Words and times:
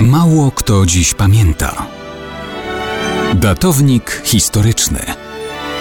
Mało 0.00 0.50
kto 0.50 0.86
dziś 0.86 1.14
pamięta. 1.14 1.86
Datownik 3.34 4.22
historyczny 4.24 5.00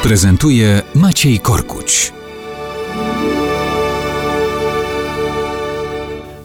prezentuje 0.04 0.82
Maciej 0.96 1.40
Korkuć. 1.40 2.14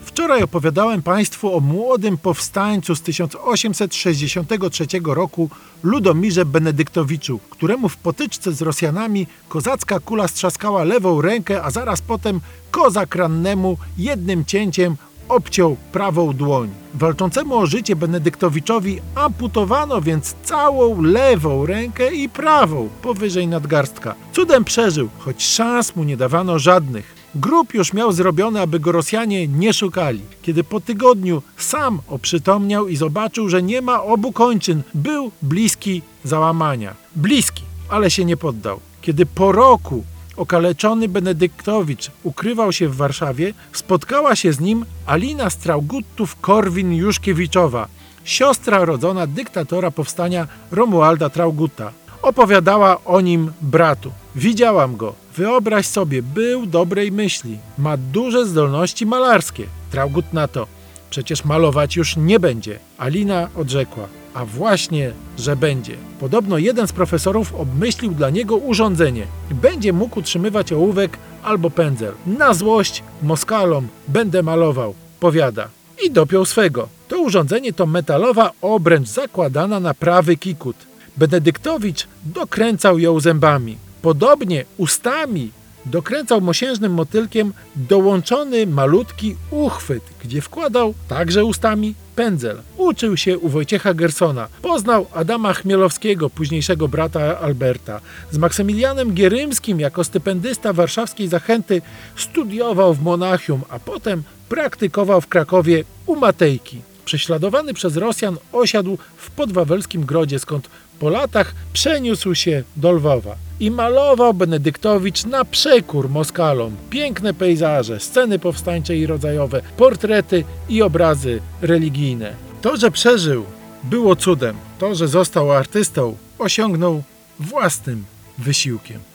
Wczoraj 0.04 0.42
opowiadałem 0.42 1.02
Państwu 1.02 1.56
o 1.56 1.60
młodym 1.60 2.19
powstańcu 2.19 2.94
z 2.94 3.03
1863 3.03 4.87
roku 5.04 5.50
Ludomirze 5.82 6.44
Benedyktowiczu, 6.44 7.40
któremu 7.50 7.88
w 7.88 7.96
potyczce 7.96 8.52
z 8.52 8.62
Rosjanami 8.62 9.26
kozacka 9.48 10.00
kula 10.00 10.28
strzaskała 10.28 10.84
lewą 10.84 11.21
rękę, 11.22 11.62
a 11.62 11.71
zaraz 11.71 12.02
potem 12.02 12.40
kozak 12.71 13.14
rannemu 13.14 13.76
jednym 13.98 14.44
cięciem 14.44 14.96
obciął 15.31 15.76
prawą 15.92 16.33
dłoń. 16.33 16.70
Walczącemu 16.95 17.59
o 17.59 17.66
życie 17.66 17.96
Benedyktowiczowi 17.96 19.00
amputowano 19.14 20.00
więc 20.00 20.34
całą 20.45 21.02
lewą 21.02 21.66
rękę 21.66 22.14
i 22.14 22.28
prawą 22.28 22.88
powyżej 23.02 23.46
nadgarstka. 23.48 24.14
Cudem 24.32 24.64
przeżył, 24.64 25.09
choć 25.18 25.46
szans 25.46 25.96
mu 25.96 26.04
nie 26.04 26.16
dawano 26.16 26.59
żadnych. 26.59 27.20
Grób 27.34 27.74
już 27.74 27.92
miał 27.92 28.12
zrobiony, 28.12 28.60
aby 28.60 28.80
go 28.80 28.92
Rosjanie 28.92 29.48
nie 29.48 29.73
szukali. 29.73 30.20
Kiedy 30.42 30.64
po 30.64 30.80
tygodniu 30.80 31.42
sam 31.56 32.01
oprzytomniał 32.09 32.88
i 32.88 32.96
zobaczył, 32.96 33.48
że 33.48 33.62
nie 33.62 33.82
ma 33.82 34.02
obu 34.02 34.32
kończyn, 34.32 34.82
był 34.95 35.30
bliski 35.42 36.02
załamania. 36.24 36.95
Bliski, 37.16 37.62
ale 37.88 38.10
się 38.10 38.24
nie 38.24 38.37
poddał. 38.37 38.80
Kiedy 39.02 39.26
po 39.26 39.52
roku 39.52 40.04
okaleczony 40.40 41.08
Benedyktowicz 41.08 42.10
ukrywał 42.22 42.72
się 42.72 42.88
w 42.88 42.96
Warszawie, 42.96 43.54
spotkała 43.72 44.36
się 44.36 44.52
z 44.52 44.60
nim 44.60 44.84
Alina 45.06 45.48
Straugutów-Korwin-Juszkiewiczowa, 45.48 47.86
siostra 48.24 48.84
rodzona 48.84 49.26
dyktatora 49.26 49.90
powstania 49.90 50.48
Romualda 50.70 51.30
Traugutta. 51.30 51.92
Opowiadała 52.23 53.04
o 53.04 53.20
nim 53.20 53.52
bratu. 53.60 54.12
Widziałam 54.34 54.96
go. 54.96 55.15
Wyobraź 55.37 55.87
sobie, 55.87 56.23
był 56.23 56.66
dobrej 56.66 57.12
myśli. 57.12 57.59
Ma 57.78 57.96
duże 57.96 58.46
zdolności 58.46 59.06
malarskie. 59.06 59.66
Traugut 59.90 60.32
na 60.32 60.48
to. 60.48 60.66
Przecież 61.10 61.45
malować 61.45 61.96
już 61.96 62.16
nie 62.16 62.40
będzie. 62.40 62.78
Alina 62.98 63.48
odrzekła. 63.56 64.20
A 64.34 64.45
właśnie, 64.45 65.12
że 65.39 65.56
będzie. 65.56 65.97
Podobno 66.20 66.59
jeden 66.59 66.86
z 66.86 66.92
profesorów 66.92 67.55
obmyślił 67.55 68.12
dla 68.12 68.31
niego 68.31 68.56
urządzenie. 68.56 69.27
Będzie 69.50 69.92
mógł 69.92 70.19
utrzymywać 70.19 70.72
ołówek 70.72 71.19
albo 71.42 71.70
pędzel. 71.70 72.12
Na 72.27 72.55
złość 72.55 73.03
Moskalom 73.22 73.89
będę 74.09 74.42
malował, 74.42 74.95
powiada. 75.20 75.69
I 76.05 76.11
dopiął 76.11 76.45
swego. 76.45 76.89
To 77.09 77.20
urządzenie 77.20 77.72
to 77.72 77.87
metalowa 77.87 78.50
obręcz 78.62 79.09
zakładana 79.09 79.81
na 79.81 79.95
prawy 79.95 80.37
kikut. 80.37 80.77
Benedyktowicz 81.17 82.06
dokręcał 82.25 82.98
ją 82.98 83.20
zębami. 83.20 83.77
Podobnie 84.03 84.65
ustami 84.77 85.50
dokręcał 85.86 86.41
mosiężnym 86.41 86.92
motylkiem 86.92 87.53
dołączony 87.77 88.67
malutki 88.67 89.36
uchwyt, 89.50 90.03
gdzie 90.25 90.41
wkładał 90.41 90.95
także 91.09 91.45
ustami 91.45 91.95
pędzel. 92.17 92.62
Uczył 92.77 93.17
się 93.17 93.39
u 93.39 93.48
Wojciecha 93.48 93.95
Gersona. 93.95 94.48
Poznał 94.62 95.06
Adama 95.14 95.53
Chmielowskiego, 95.53 96.31
późniejszego 96.31 96.89
brata 96.89 97.41
Alberta. 97.41 98.00
Z 98.31 98.39
Maksymilianem 98.39 99.12
Gierymskim 99.14 99.81
jako 99.81 100.05
stypendysta 100.05 100.72
warszawskiej 100.72 101.28
Zachęty 101.28 101.83
studiował 102.17 102.94
w 102.94 103.03
Monachium, 103.03 103.62
a 103.69 103.78
potem 103.78 104.22
praktykował 104.48 105.20
w 105.20 105.27
Krakowie 105.27 105.84
u 106.06 106.17
Matejki. 106.17 106.81
Prześladowany 107.05 107.75
przez 107.75 107.97
Rosjan 107.97 108.37
osiadł 108.53 108.98
w 109.17 109.31
podwawelskim 109.31 110.05
grodzie, 110.05 110.39
skąd 110.39 110.70
po 110.98 111.11
latach 111.11 111.55
przeniósł 111.72 112.34
się 112.34 112.62
do 112.77 112.92
Lwowa. 112.92 113.50
I 113.61 113.70
malował 113.70 114.34
Benedyktowicz 114.34 115.26
na 115.26 115.44
przekór 115.44 116.09
Moskalom. 116.09 116.76
Piękne 116.91 117.34
pejzaże, 117.34 118.00
sceny 118.00 118.38
powstańcze 118.38 118.97
i 118.97 119.06
rodzajowe, 119.06 119.62
portrety 119.76 120.44
i 120.69 120.82
obrazy 120.82 121.41
religijne. 121.62 122.34
To, 122.62 122.76
że 122.76 122.91
przeżył, 122.91 123.44
było 123.84 124.16
cudem. 124.16 124.56
To, 124.78 124.94
że 124.94 125.09
został 125.09 125.53
artystą, 125.53 126.16
osiągnął 126.38 127.03
własnym 127.41 128.04
wysiłkiem. 128.38 129.09